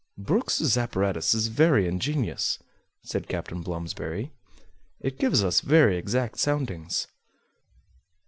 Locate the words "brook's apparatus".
0.17-1.35